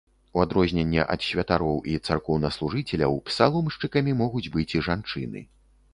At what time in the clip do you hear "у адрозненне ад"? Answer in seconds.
0.37-1.21